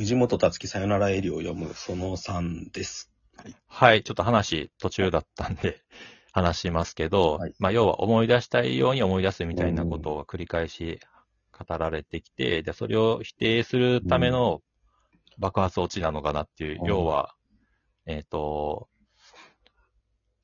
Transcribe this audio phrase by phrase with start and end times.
[0.00, 3.10] 藤本達樹さよならエリを読むその3です。
[3.66, 5.82] はい、ちょっと話途中だったんで、
[6.32, 7.52] 話しますけど、はい。
[7.58, 11.00] まあ、要は思い出したいように思い出すみたいなことを繰り返し
[11.52, 14.62] 語られてきて、で、それを否定するための
[15.38, 16.88] 爆発落ちなのかなっていう、うん。
[16.88, 17.34] 要は、
[18.06, 18.88] えっ、と、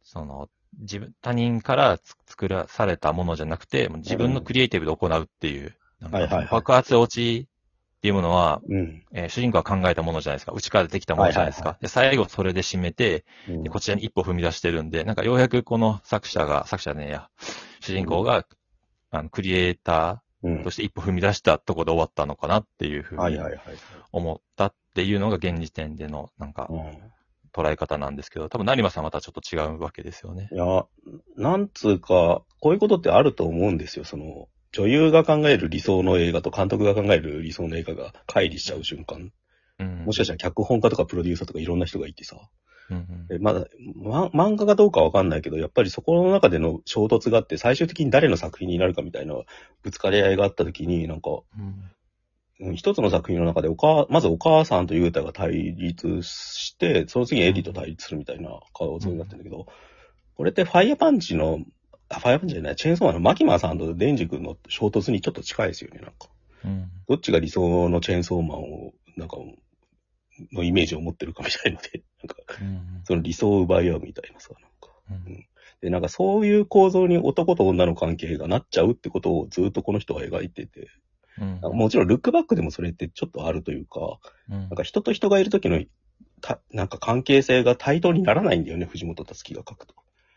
[0.03, 0.51] その、
[0.81, 6.49] 自分、他人からつ作らされたものじゃなくて、自分のクリエイティブで行うっていう、なんかはいはいはい。
[6.51, 7.49] 爆発落ち
[7.97, 9.05] っていうものは、うん。
[9.13, 10.53] えー主人公が考えたものじゃないですか。
[10.53, 11.71] 内からできたものじゃないですか。
[11.71, 17.29] はいで、最後それで締めて、うんでこちらに一歩踏み出してるんで、なんかようやくこの作者が、作者ねえや、
[17.81, 18.47] 主人公が、
[19.11, 23.61] あの、クリエイタうんーとして一歩踏み出したところで終わったのかなっていうふうにはいはいはい。
[24.13, 27.13] 思ったっていうのが現時点での、なんかう、ん
[27.57, 30.51] 捉え方なんですけど、多分成馬さんはまたちょっと違うわけですよね。
[30.53, 30.85] いや、
[31.37, 34.05] なんつうか、こういうことってあると思うんですよ。
[34.05, 39.33] その、女優が考える理想の映画と監督が考える理想の映画が乖離しちゃう瞬間。
[39.79, 40.05] うん。
[40.05, 42.37] もしかしたら脚本家とかプロデューサーとかいろんな人がいてさ。
[42.91, 43.67] うんうんえまだ、
[43.97, 49.35] ま、漫画がどうかわかんないけど、やっぱりそこの中での衝突があって、最終的に誰の作品になるかみたいな
[49.83, 51.63] ぶつかり合いがあった時に、なんか、うん
[52.61, 59.67] うん一つの作品の中でおか、まずお母さんとユータが対立して、その次にエディと対立するみたいな構造になってるんだけど、
[60.37, 61.61] これってファイヤーパンチの、
[62.09, 66.29] あ、ファイヤーパンチじゃない、チェーンソーマンのマキマさんとデンジ君の衝突にちょっと近いですよね、なんか。
[66.65, 66.91] うん。
[67.09, 69.37] どっちが理想のチェーンソーマンを、なんか、
[70.53, 73.01] のイメージを持ってるかみたいので、 なんか、うん。
[73.05, 74.93] その理想を奪い合うみたいなさ、なんか。
[75.11, 75.47] うん。
[75.81, 80.89] で、なんかそういう構造に男と女の関係がなっちゃうってことをずっとこの人は描いてて、
[81.39, 81.61] うん。
[81.77, 84.61] もちろんルックバックでもそれってちょっとあるというか、うん。
[84.61, 85.83] なんか人と人がいる時の
[86.41, 89.95] た、なんか関係性が対等にならないんだよね、藤本達樹が書くと。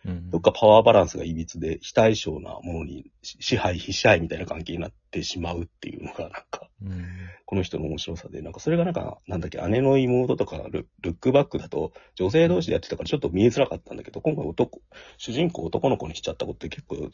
[0.09, 7.05] うんどっかパワーバランスが歪で、非対称なものにし支配、非支配みたいな関係になってしまうっていうのが、なんか、うん。
[7.45, 14.81] この人の面白さで、なんかそれがなんか、なんだっけ、姉の妹とかルルックバックだと、女性同士でやってたからちょっと見えづらかったんだけど、今回男、
[15.17, 17.09] 主人公男の子にしちゃったことって結構、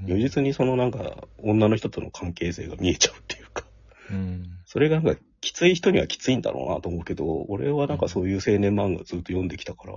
[0.00, 3.64] 如実にそのなんか、女の人との関係性が見えちゃうっていうか、
[4.10, 4.44] うん。
[4.66, 9.94] それがなんか、きつい人にはきついんだろうなと思うけど、俺はなんかそういう青年漫画ずっと読んできたから、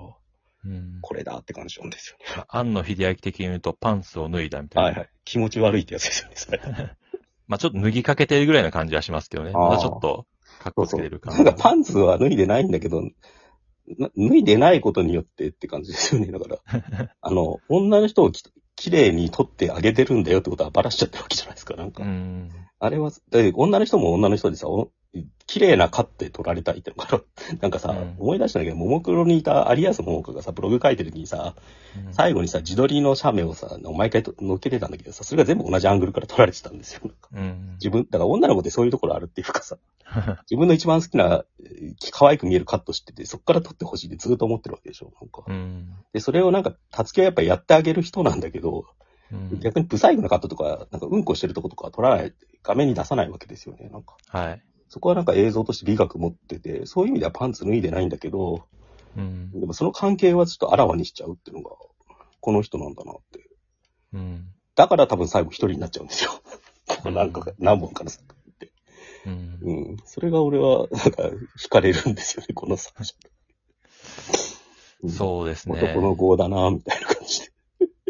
[0.66, 2.44] うんこれだって感じなんですよね。
[2.50, 4.90] 庵野秀明的に言うとパンツを脱いだみたいな。
[4.90, 5.09] はいはい。
[5.24, 6.59] 気持ち悪いってやつですよね、それ。
[7.47, 9.52] まあちょっと脱ぎかけてるぐらいな感じはしますけどね。
[9.52, 10.28] まだちょっと、
[10.59, 13.02] かっこつけてる感なんかパンツは脱いでないんだけど、
[13.97, 16.31] な脱いでないことによってって感じですよね。
[16.31, 16.59] だから、
[17.22, 18.44] あの、女の人をき
[18.76, 21.76] 綺麗に撮ってあげてるんだよってことはバラしちゃってるわけじゃないですか。
[21.76, 22.50] なんか、うん。
[22.80, 23.12] あれは、
[23.56, 24.91] 女の人も女の人でさ、お
[25.47, 27.22] 綺麗なカって撮られたいってのから、
[27.59, 31.56] なんかさ、うん思い出したんだけど、ももクロにいた有安桃子がさ、ブログ書いてる時にさ、
[32.12, 37.02] 最後にさ、自撮りの写メをさ、毎回と乗っけてたんだけどさ、それが全部同じアングルから撮られてたんですよ。
[37.34, 37.72] うん。
[37.74, 39.78] 自分、だから女の子ってそういうところあるっていうかさ、
[40.50, 45.12] 自分の一番好きな、えー可愛く見えるカットしてて、そっから撮ってほしいってずっと思ってるわけでしょ。
[45.20, 45.44] なんか。
[45.47, 45.90] うん。
[46.14, 48.86] で、それをなんか、たつきはやっぱやってあげる人なんだけど、
[49.31, 52.34] うん逆にブサイクなカットとか、なんかうんこしてるとことか撮らない、
[52.64, 53.90] 画面に出さないわけですよね。
[53.90, 54.18] なんか。
[54.28, 54.64] はい。
[54.89, 58.66] そこはなんか映像として美学持ってて、そういう意味ではパンツ脱いでないんだけど、
[59.16, 59.51] うん。
[59.51, 61.75] でもその関係はちょっとあらわにしちゃうっていうのが、
[62.41, 63.49] この人なんだなって。
[64.13, 64.47] うん。
[64.75, 66.31] だから多分最後一人になっちゃうんですよ。
[67.03, 68.72] この何個か、何本かの作品って。
[69.25, 69.59] うん。
[69.61, 69.97] うん。
[70.05, 71.23] それが俺は、なんか、
[71.59, 73.13] 惹かれるんですよね、この作者。
[75.03, 75.79] うんそうですね。
[75.81, 77.51] 男の子だな、みたいな感じで。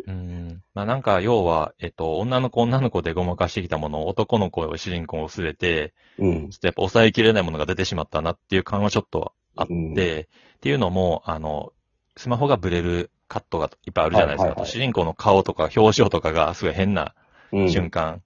[0.10, 0.64] うん。
[0.74, 6.58] まあなんか、要は、えっと、女の子女の子でごまかしてきたものを男の子を主人公をすべて、うんちょ。
[6.58, 11.72] っとやっぱ抑えきれないものが出てしまったなっていう感はちょっとあって、うんっていうのも、あの、
[12.18, 14.44] スマホがブレるカットがいっぱいあるじゃないですか。
[14.44, 17.14] はいはいはい主人公の顔とか表情とかがすごい変な
[17.52, 17.72] うん。
[17.72, 18.22] 瞬間、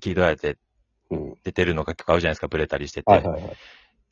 [0.00, 0.58] 切り取られて
[1.10, 1.34] うん。
[1.42, 3.10] 出てるのが結構あるじゃないですか、ブレたりしてて。
[3.10, 3.52] はいはいはい。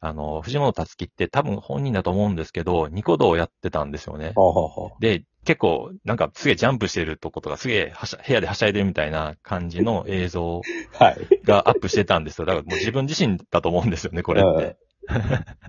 [0.01, 4.33] あの、藤本達樹って多分本人だと思うんですけど、ニコ動をやってたんですよね。
[4.35, 10.61] はあ、はで、結構、なんかすげえジャンプしてるとことか、すげえはしゃ部屋ではしゃいでるみたいな感じの映像
[10.99, 11.41] はい。
[11.45, 12.47] がアップしてたんですよ。
[12.47, 14.77] だからもう自分自身だと思うんですよね、これって。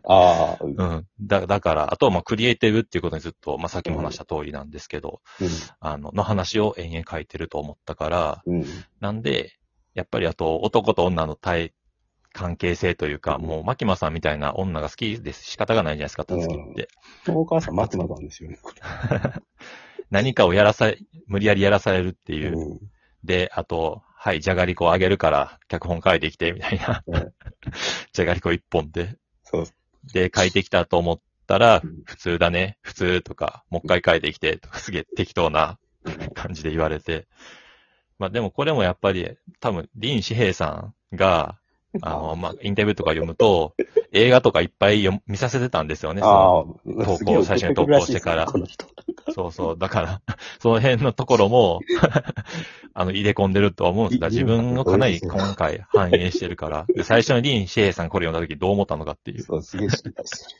[0.04, 0.76] ああ、うん。
[0.78, 1.08] うん。
[1.22, 5.22] だだから、あとはまあクリエイティブっていうことにずっと、まあさっきも話した通りなんですけど、
[5.80, 8.66] あの、の話を延々書いてると思ったから、うん。
[9.00, 9.54] なんで、
[9.94, 11.74] やっぱりあと男と女の対
[12.34, 15.44] 関係性というか、うんもう、牧間さんみたいな女が好きです。
[15.44, 16.88] 仕方がないじゃないですか、たつきって。
[17.30, 18.72] お母さん、松間さんですよね、こ
[20.12, 20.92] 何かをやらさ、
[21.26, 22.40] 無理やりやらされるってれ。
[22.40, 22.60] いう。
[22.60, 22.80] うん。
[23.24, 27.34] で、あと、はい、じゃがりこをあげるから、脚本書いてきて、みたいなうん。
[28.14, 29.18] じゃがりこ一本で。
[29.44, 29.66] そう。
[30.14, 35.80] で、書いてきたと思ったらうん、普通だね、普通とか、もう一回書いてきて、とかすげえ適当な
[36.34, 37.28] 感じで言われて。
[38.20, 41.58] まあでもこれもやっぱり、多分、林志平さんが、
[42.02, 43.76] あの、まあ、インタビューとか読むと、
[44.14, 46.22] 映画とかいっぱい見させてたんですよね。
[46.22, 48.48] その投稿最初に投稿してから。
[49.34, 49.78] そうそう。
[49.78, 50.22] だから、
[50.60, 51.82] その辺のところも、
[52.94, 59.44] あの、入れ込んでるとは思うんですが、い自分のかなり今回反映してるから、 で最初にリン・シェイさんこれ読んだ時どう思ったのかっていう。
[59.44, 60.56] そう、すげえ心配して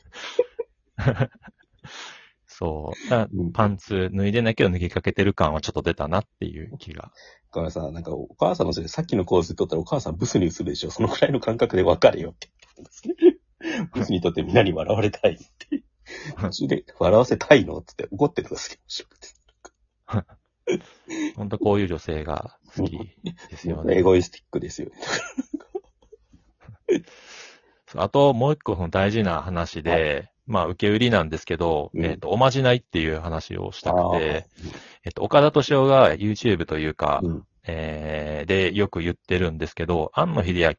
[2.46, 3.52] そう。
[3.52, 7.04] パンツ脱いでないけど脱ぎかけてる感はちょっと出たなっていう気が。
[7.04, 7.10] だ
[7.50, 10.90] からさ、なんかお母さんのせいでさっきのコース取ったらお母さんブスに映るでしょ。
[10.90, 13.88] そのくらいの感覚で別れよって言ってるんですね。
[13.92, 15.81] ブスにとってみんなに笑われたいって。
[16.40, 17.78] 途中で笑わせたいの？
[17.78, 19.28] ってって怒ってるのがすげえ面白くて。
[21.36, 22.98] 本当こういう女性が好き
[23.50, 23.98] ですよね。
[23.98, 24.90] エゴイスティックですよ
[26.88, 27.02] ね。
[27.94, 34.46] あと、もう一個その大事な話で、まあ、受け売りなんですけど、うんえっ、と、おまじないっていう話をしたくあて、
[35.04, 37.46] えっ、と、岡田敏夫が YouTube というか、うん。
[37.64, 40.76] えーで、よく言ってるんですけど、庵野秀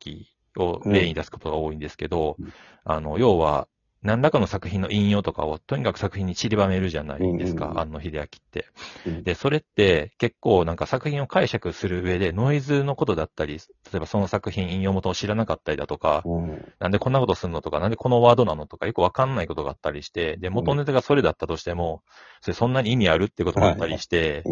[0.57, 2.53] 明を例に出すことが多いんですけど、うん
[2.85, 3.69] あの、要は、
[4.03, 8.65] 何らかの作品の引用とかをとにかく作品に散りばめるじゃないですか、庵野秀明って。
[9.05, 9.23] うん。
[9.23, 16.65] で、それって結構なんか作品を解釈する上でノイズのことだったり、例えばその作品引用元を知らなかったりだとか、うん。
[16.79, 22.01] なんでこんなことするのとか、なんでこのワードなのとか、よくわかんないことがあったりして、で、元ネタがそれだったとしても、
[22.41, 24.43] それそんなに意味あるってこともあったりして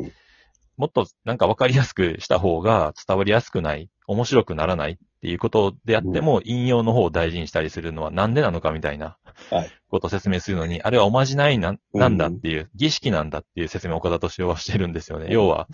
[0.77, 9.17] もっとなんかわかりやすくした方が伝わりやすくない、面白くならないっていうことであっても、引用の方を大事にしたりするのはなんでなのかみたいな
[9.49, 15.27] はいことを説明するのに、あれはおまじないななんだうんっていう、儀式なんだっていう説明を岡田敏夫はしてるんですよね。
[15.29, 15.67] 要は、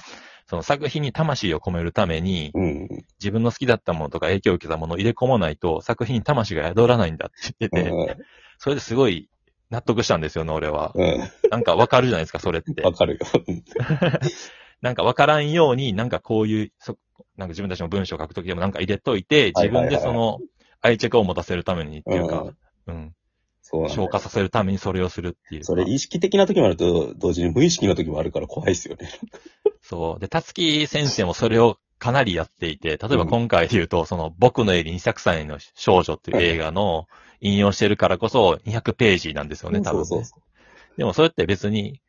[0.47, 2.87] その作品に魂を込めるために、うん。
[3.19, 8.17] 自分の好きだったものとか影響を受けたものを入れ込まないと、作品に魂が宿らないんだって言ってて、
[8.57, 9.29] それですごい
[9.69, 10.93] 納得したんですよね、俺は。
[10.95, 11.29] うん。
[11.51, 12.93] なんかわかるじゃないですか、それって わ。
[12.93, 13.19] かるよ。
[13.47, 13.63] うん
[14.79, 16.97] なんかわからんように、なんかこういう、そ
[17.37, 20.39] なんか自分たちの文章を書くときでもなんか入れといて、自分でその
[20.81, 22.47] 愛着を持たせるためにっていうか、
[22.87, 23.13] うん、
[23.61, 25.65] そうなんだよ消化させるためにそれをするっていうか。
[25.65, 29.09] それ意識的な時もあると、同時に無意識の時もあるから怖いですよね。
[29.81, 30.19] そう。
[30.19, 37.07] で、たつき先生もそれをかなりやっていて、例えば今回で言うと、その僕のエリ200歳の少女っていう映画の
[37.41, 40.05] 引用してるからこそ200ページなんですよね、多分、ね。
[40.05, 40.41] そうそう
[40.97, 42.01] でもそれって別に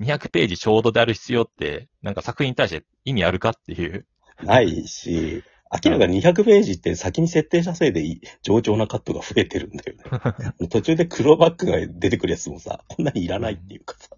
[0.00, 4.06] 200ページちょうどである必要って、なんか作品に対して意味あるかっていう。
[4.42, 5.42] ないし、
[5.84, 8.02] 明らかに200ページって先に設定したせいで
[8.42, 9.96] 上調なカットが増えてるんだよ
[10.60, 10.68] ね。
[10.70, 14.10] 途中で黒バックが出てくるやつもさ、こんなにいらないっていうかさ、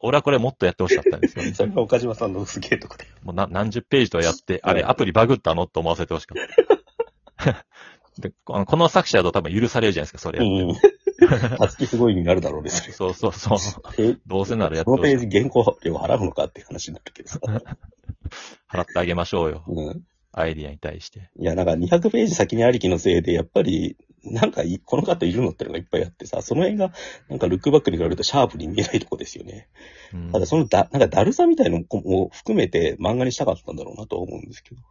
[0.00, 1.54] 俺はこれもっとやってほしかったんですよね。
[1.54, 3.04] それが岡島さんのすげえとこで。
[3.22, 5.66] もうな何十ページとやって、あれ、うんアプリバグったの？
[5.66, 7.66] と思わせてほしかった。
[8.18, 10.82] でこのこの作者だと多分許されるじゃないですか、それやって。
[11.20, 11.56] うん。
[11.58, 12.92] たつきすごいになるだろうね、それ。
[12.92, 13.58] そうそうそう。
[13.98, 14.16] え？
[14.26, 15.26] どうせならやってこのペほしい。
[15.26, 17.38] ージ原稿料払うのかっていう話になるけどさ。
[18.70, 19.64] 払ってあげましょうよ。
[19.66, 20.02] うん。
[20.32, 21.30] アイディアに対して。
[21.38, 26.92] いや、なんか200ページ先にありきのせいで、やっぱり、なんかい、このカットいるのってのがいっぱいあってさ、その辺が、
[27.28, 29.68] なんかルックバックに比べるとシャープに見えないとこですよね。
[30.12, 34.82] うんただそのだ、なんかだるさみたいのも含めて漫画にしたかったんだろうなとは思うんですけど。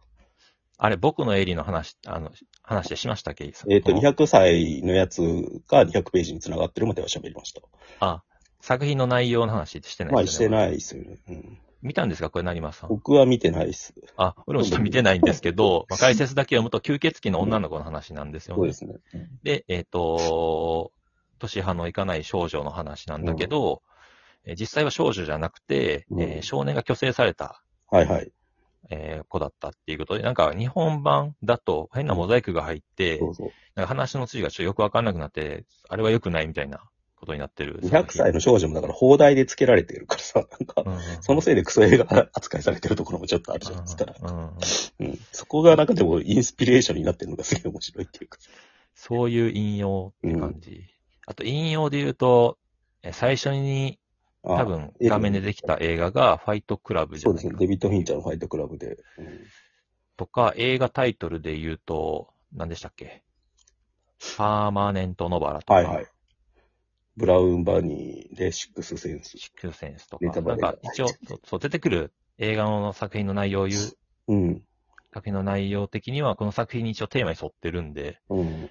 [0.78, 2.32] あれ、僕のエリの話、あの、
[2.62, 3.44] 話でしましたっけ？
[3.44, 5.22] えっ、と、この200歳のやつ
[5.68, 7.62] が200ページに繋がってるまでは喋りました。
[8.00, 8.22] あ、
[8.60, 10.56] 作品の内容の話ってしてないまあ、ですよね。
[10.56, 11.18] してないですよね。
[11.28, 11.58] うん。
[11.82, 12.30] 見たんですか？
[12.30, 12.90] これ、成松さん。
[12.90, 13.94] 僕は見てないです。
[14.16, 18.60] あ、俺もちょっと見てないんですけど、 まあ、解説だけ読むと吸血鬼の女の子の話なんですよね。
[18.60, 19.28] そうですね。
[19.42, 20.92] で、えっ、と、
[21.38, 23.82] 年派のいかない少女の話なんだけど、
[24.44, 28.32] えー実際は少女じゃなくて、うんえー少年が虚勢された、はいはい。
[28.90, 33.50] えー子だったっていうことで、なんか日本版だと変なモザイクが入って、そうそう。
[33.74, 36.88] なんか話の筋がちょっとよくわかんなくなって、あれは良くないみたいな
[37.26, 37.80] ことになってる。
[37.82, 44.06] 200歳の少女もだから放題で付けられてるからさ、なんか、そのせいでクソ映画扱いされてるところもちょっとあるじゃないですか。
[44.98, 45.18] うん。
[45.32, 48.38] そこがなんかでもインスピレーションになってるのがすげえ面白いっていうか。
[48.94, 50.84] そういう引用って感じ。
[51.26, 52.56] あと引用で言うと、
[53.02, 53.98] え最初に
[54.42, 57.54] あ多分画面でできた映画がファイトクラブじそうですね。
[57.58, 58.98] デビッド・フィンチャーのファイトクラブで。
[59.18, 59.40] うん
[60.16, 63.22] とか、映画タイトルで言うと、何でしたっけ？
[64.38, 66.06] パーマネントノバラとか、はいはい。
[67.16, 69.38] ブラウンバニーでシックスセンス。
[69.38, 73.82] シックスセンスとか、ネタバレなんか一応、そうそう出てくる映画の作品の内容を言う、
[74.28, 74.62] うん。
[75.14, 78.70] 作品の内容的にはこの作品に一応テーマに沿ってるんで、うん。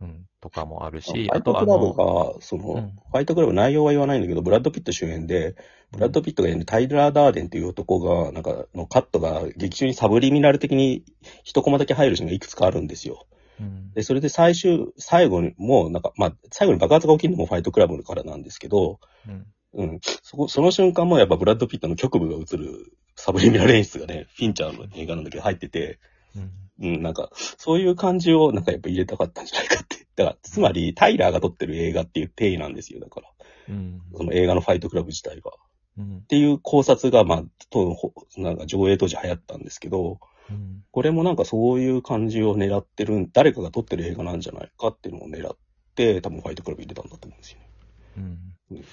[0.00, 5.54] うん、とかもあるし、ファイトクラブが、その、うんファイトクラブ内容は言わないんだけど、ブラッド・ピット主演で、
[5.92, 11.04] ブラッド・ピットが演じるタイラー・ダーデンっていう男が、なんか、のカットが劇中にサブリミナル的に
[11.44, 13.26] 一コマだけ入るシーンがいくつかあるんですよ。
[13.60, 20.00] うんで、それで最終、最後にもう、なんか、まあ、最後に爆発が起きるのもファイトクラブからなんですけど、うんうん。
[20.22, 25.98] そこ、その瞬間もやっぱブラッド・ピットの局部が映るサブリミナル演出がね、フィンチャーの映画なんだけど入ってて、
[26.36, 26.50] うん。
[26.80, 30.06] うん、なんか、そういう感じをなんかやっぱ入れたかったんじゃないかって。
[30.16, 33.00] だから、つまり、タイラーが撮ってる映画っていう定義なんですよ。
[33.00, 33.28] だから、
[33.68, 34.00] うん。
[34.16, 35.50] その映画のファイトクラブ自体が。
[35.50, 35.54] っ
[35.98, 36.22] うん。
[36.22, 40.20] ていう考察が、まあ、と、ほなんか上映当時流行ったんですけど、
[40.50, 40.84] うん。
[40.90, 45.56] これもなんかそういう感じを狙ってる、誰かが撮ってる映画なんじゃないかっていうのを狙っ
[45.94, 47.68] て、多分ファイトクラブ入れたんだと思うんですよね。
[48.16, 48.22] うん
[48.70, 48.84] うん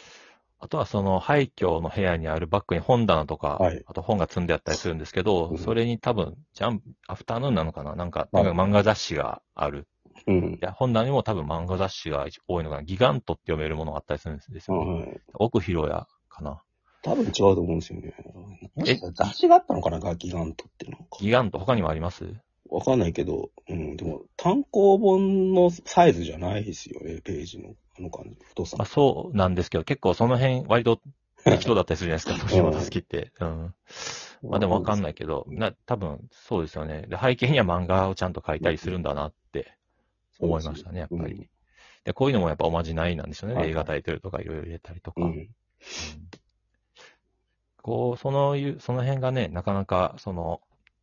[0.63, 7.95] あとはその廃墟の部屋にあるバッグに本棚とか、はいあと本が積んであったりするんですけど、うんそれに多分、ジャンプ、アフタヌーンなのかな？
[7.95, 9.87] なんか、はいなんか漫画雑誌がある。
[10.27, 10.59] うんい。
[10.61, 12.83] や、本棚にも多分漫画雑誌が多いのかな？
[12.83, 14.93] ギガントって読めるものがあったりするんですよ、ね。
[14.99, 15.21] はい。
[15.33, 16.61] 奥広屋かな？
[17.01, 18.13] 多分違うと思うんですよね。
[18.75, 21.05] もしかしたら雑誌があったのかなガキガントっていうのか。
[21.19, 22.25] ギガント他にもあります？
[22.69, 28.85] わかんないけど、うん、でも単行本のサイズじゃないですよね、ページの、あの感じ、太さまあ。
[28.85, 31.01] そうなんですけど、結構その辺割と
[31.43, 33.31] 適当だったりするじゃないですか、年物好きって。
[33.39, 33.73] うん。
[34.43, 37.07] まあでもわかんないけど、な、多分そうですよね。
[37.09, 39.75] で、背景には漫画をちゃんと書いたりするんだなって
[40.39, 41.33] 思いましたね、やっぱり。
[41.33, 41.49] うん
[42.03, 43.53] で、こういうのもやっぱおまじないなんですよね。
[43.53, 45.21] はい映画タイトルとかいろいろ入れたりとか。
[45.21, 45.49] ううんん
[47.81, 50.61] こう、そのいう、その辺がね、なかなか、その、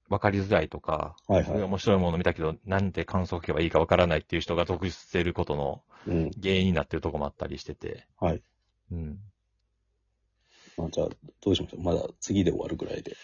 [0.08, 1.62] わかりづらいとか、はいはい。
[1.62, 6.30] 面白いもの見たけど、なんで感想を書けばいいかわからないっていう人が得してることのうん。
[6.40, 8.06] 原因になってるとこもあったりしてて。
[8.18, 8.42] はい。
[8.92, 9.18] うん。
[10.76, 11.08] まあ、じゃあ、
[11.42, 11.82] どうしましょう。
[11.82, 13.16] まだ次で終わるぐらいで。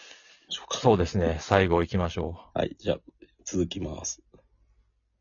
[0.71, 1.37] そうですね。
[1.39, 2.57] 最後行きましょう。
[2.57, 2.75] はい。
[2.77, 2.97] じゃあ、
[3.45, 4.21] 続きます。